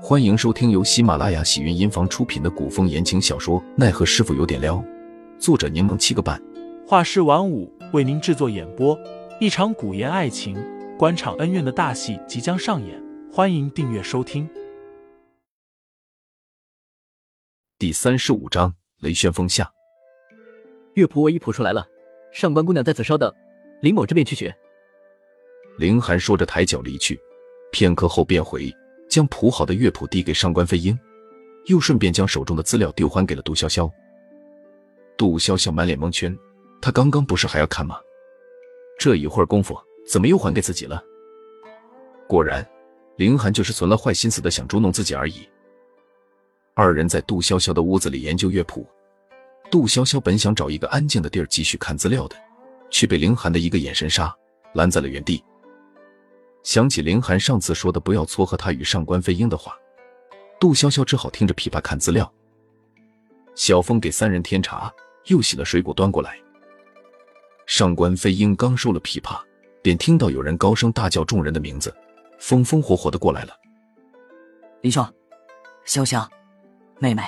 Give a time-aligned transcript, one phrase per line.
[0.00, 4.76] 欢迎收听由喜马拉雅喜云音房出品的古风言情小说《奈何师傅有点撩》，
[5.40, 6.40] 作者柠檬七个半，
[6.86, 8.96] 画师晚舞为您制作演播。
[9.40, 10.56] 一场古言爱情、
[10.96, 14.48] 官场恩怨的大戏即将上演，欢迎订阅收听。
[17.76, 19.68] 第三十五章雷旋风下，
[20.94, 21.84] 乐谱我已谱出来了，
[22.32, 23.32] 上官姑娘在此稍等，
[23.82, 24.56] 林某这边去学。
[25.76, 27.18] 凌寒说着抬脚离去，
[27.72, 28.72] 片刻后便回。
[29.08, 30.98] 将谱好的乐谱递给上官飞鹰，
[31.66, 33.90] 又顺便将手中的资料丢还给了杜潇潇。
[35.16, 36.36] 杜潇潇满脸蒙圈，
[36.80, 37.98] 他刚刚不是还要看吗？
[38.98, 41.02] 这一会儿功夫，怎么又还给自己了？
[42.28, 42.66] 果然，
[43.16, 45.48] 凌寒就是存了坏心思的想捉弄自己而已。
[46.74, 48.86] 二人在杜潇潇的屋子里研究乐谱，
[49.70, 52.36] 杜潇潇本想找一个安静的地儿继续看资料的，
[52.90, 54.32] 却被凌寒的一个眼神杀
[54.74, 55.42] 拦在了原地。
[56.62, 59.74] 想起凌寒上次说的“不要撮合他与上官飞鹰”的话，
[60.60, 62.30] 杜潇潇只好听着琵琶看资料。
[63.54, 64.92] 小峰给三人添茶，
[65.26, 66.38] 又洗了水果端过来。
[67.66, 69.40] 上官飞鹰刚收了琵琶，
[69.82, 71.94] 便听到有人高声大叫众人的名字，
[72.38, 73.52] 风风火火的过来了。
[74.82, 75.04] 林兄，
[75.86, 76.26] 潇潇，
[76.98, 77.22] 妹妹。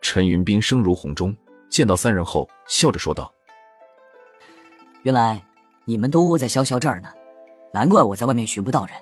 [0.00, 1.34] 陈云斌声如洪钟，
[1.70, 3.32] 见到三人后，笑着说道
[5.02, 5.42] ：“原来
[5.84, 7.08] 你们都窝在潇潇这儿呢。”
[7.72, 8.94] 难怪我在外面寻不到人。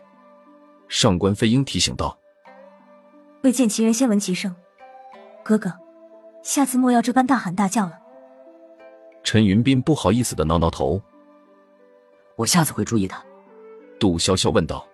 [0.88, 2.18] 上官飞鹰提醒道
[3.42, 4.54] ：“未见其人，先闻其声。
[5.42, 5.72] 哥哥，
[6.42, 7.98] 下次莫要这般大喊大叫了。”
[9.22, 11.00] 陈云斌不好意思的挠挠头
[12.36, 13.14] ：“我下次会注意的。”
[14.00, 14.86] 杜潇潇问道：“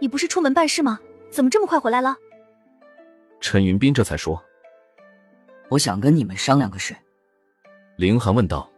[0.00, 0.98] 你不是出门办事吗？
[1.30, 2.16] 怎么这么快回来了？”
[3.40, 4.42] 陈云斌这才说
[5.68, 6.96] ：“我想跟你们商量个事。”
[7.96, 8.70] 凌寒问道：“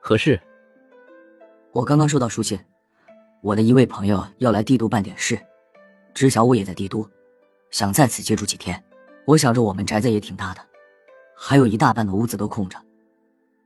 [0.00, 0.40] 何事？”
[1.76, 2.58] 我刚刚收到书信，
[3.42, 5.38] 我的一位朋友要来帝都办点事，
[6.14, 7.06] 知晓我也在帝都，
[7.70, 8.82] 想在此借住几天。
[9.26, 10.60] 我想着我们宅子也挺大的，
[11.36, 12.78] 还有一大半的屋子都空着，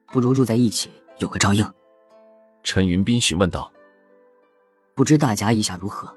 [0.09, 1.65] 不如住在一起，有个照应。
[2.65, 3.71] 陈云斌询问道
[4.97, 6.13] ：“不知大家意下如何？”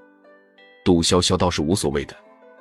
[0.84, 2.16] 杜潇潇倒是无所谓的，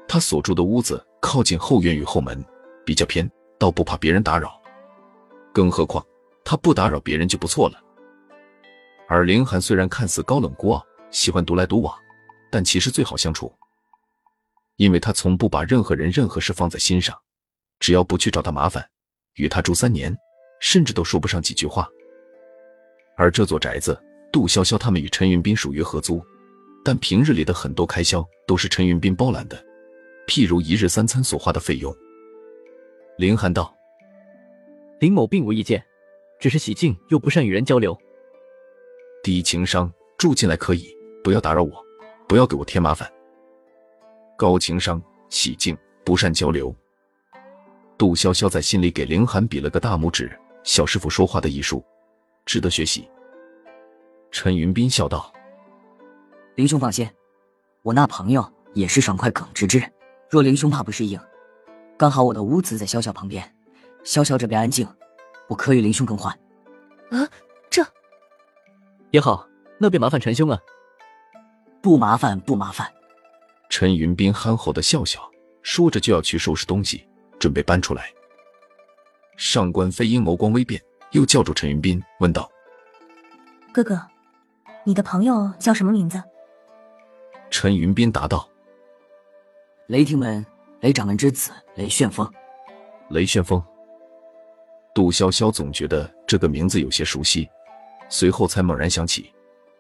[0.07, 2.45] 他所住的屋子靠近后院与后门，
[2.85, 3.27] 比较偏，
[3.59, 4.61] 倒不怕别人打扰。
[5.55, 6.05] 更何况
[6.45, 7.83] 他不打扰别人就不错了。
[9.13, 11.95] 而林寒虽然看似高冷孤傲，喜欢独来独往，
[12.51, 13.53] 但其实最好相处，
[14.77, 17.15] 因为他从不把任何人、任何事放在心上，
[17.79, 18.83] 只要不去找他麻烦，
[19.35, 20.17] 与他住三年，
[20.63, 21.87] 甚至都说不上几句话。
[23.15, 24.03] 而这座宅子，
[24.33, 26.25] 杜潇潇他们与陈云斌属于合租，
[26.83, 29.63] 但平日里的很多开销都是陈云斌包揽的，
[30.27, 31.95] 譬如一日三餐所花的费用。
[33.19, 33.77] 林寒道
[35.01, 35.85] ：“林某并无意见，
[36.41, 37.95] 只是喜静又不善与人交流。”
[39.23, 39.89] 低情商
[40.19, 41.71] 住进来可以，不要打扰我，
[42.27, 43.09] 不要给我添麻烦。
[44.37, 45.01] 高情商
[45.31, 46.75] 喜静不善交流。
[47.97, 51.85] 杜潇潇在心里给凌寒比了个大拇指，小师傅说话的艺术，
[52.45, 53.09] 值得学习。
[54.33, 55.33] 陈云斌笑道
[56.57, 57.09] ：“林兄放心，
[57.83, 58.45] 我那朋友
[58.75, 59.89] 也是爽快耿直之人。
[60.29, 61.21] 若林兄怕不适应，
[61.97, 63.55] 刚好我的屋子在潇潇旁边，
[64.03, 64.85] 潇潇这边安静，
[65.47, 66.37] 我可与林兄更换。”
[67.11, 67.52] 啊，这。
[69.13, 69.47] 也好，
[69.79, 70.59] 那便麻烦陈兄了。
[71.83, 72.91] 不麻烦，不麻烦。
[73.69, 75.21] 陈云斌憨厚的笑笑，
[75.63, 77.07] 说着就要去收拾东西，
[77.39, 78.11] 准备搬出来。
[79.37, 80.81] 上官飞鹰眸光微变，
[81.11, 82.51] 又叫住陈云斌，问道
[83.71, 84.01] ：“哥哥，
[84.85, 86.23] 你的朋友叫什么名字？”
[87.51, 88.49] 陈云斌答道
[89.89, 90.45] ：“雷霆门
[90.81, 92.27] 雷掌门之子雷旋风。”
[93.11, 93.63] 雷旋风。
[94.95, 97.47] 杜潇潇总觉得这个名字有些熟悉。
[98.13, 99.33] 随后才猛然想起，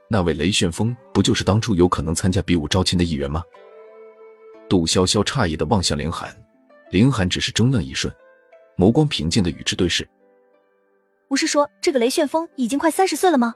[0.09, 3.45] 那位雷旋风不就是当初有可能参加比武招亲的一员吗？
[4.71, 6.35] 杜潇潇诧异的望向凌寒，
[6.91, 8.11] 凌寒只是怔愣一瞬，
[8.79, 10.09] 眸光平静的与之对视。
[11.29, 13.55] 不是说这个雷旋风已经快三十岁了吗？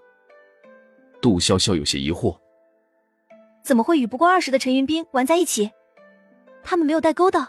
[1.22, 2.38] 杜潇潇有些疑惑，
[3.64, 5.70] 怎么会与不过二十的陈云斌玩在一起？
[6.62, 7.48] 他们没有代沟的。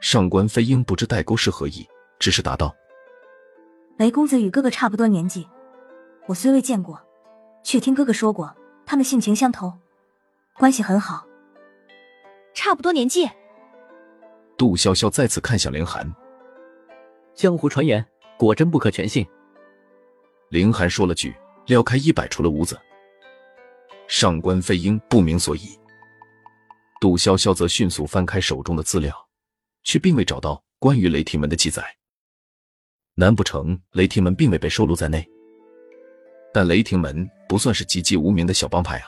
[0.00, 1.86] 上官飞鹰不知代沟是何意，
[2.18, 2.74] 只是答道
[3.98, 5.46] ：“雷公子与哥哥差不多年纪。”
[6.26, 7.00] 我虽未见过，
[7.64, 8.54] 却听哥哥说过，
[8.86, 9.72] 他们性情相投，
[10.54, 11.26] 关系很好。
[12.54, 13.28] 差不多年纪。
[14.56, 16.10] 杜潇潇再次看向凌寒。
[17.34, 18.04] 江湖传言，
[18.38, 19.26] 果真不可全信。
[20.50, 21.34] 凌寒说了句，
[21.66, 22.78] 撩开衣摆出了屋子。
[24.06, 25.78] 上官飞鹰不明所以。
[27.00, 29.12] 杜潇潇则迅速翻开手中的资料，
[29.82, 31.84] 却并未找到关于雷霆门的记载。
[33.14, 35.28] 难不成雷霆门并未被收录在内？
[36.52, 39.06] 但雷霆门不算是籍籍无名的小帮派啊，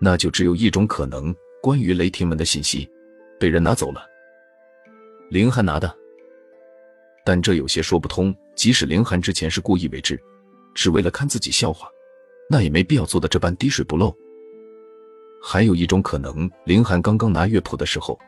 [0.00, 2.88] 那就只有一种可能：关于雷霆门的信息
[3.40, 4.06] 被人拿走了，
[5.30, 5.94] 林寒拿的，
[7.24, 8.34] 但这有些说不通。
[8.54, 10.20] 即使林寒之前是故意为之，
[10.74, 11.88] 只为了看自己笑话，
[12.50, 14.14] 那也没必要做的这般滴水不漏。
[15.42, 18.18] 还有一种可能，林寒刚刚拿乐谱的时候，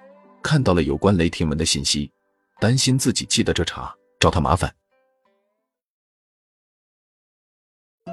[0.42, 2.10] 看到了有关雷霆门的信息，
[2.58, 4.74] 担心自己记得这茬，找他麻烦。